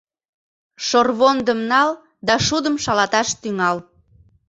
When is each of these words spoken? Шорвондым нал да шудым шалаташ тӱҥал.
Шорвондым 0.87 1.59
нал 1.71 1.89
да 2.27 2.35
шудым 2.45 2.75
шалаташ 2.83 3.27
тӱҥал. 3.41 3.77